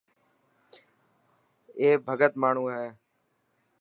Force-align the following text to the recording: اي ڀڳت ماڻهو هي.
اي 1.79 1.87
ڀڳت 2.05 2.33
ماڻهو 2.41 2.65
هي. 2.77 2.87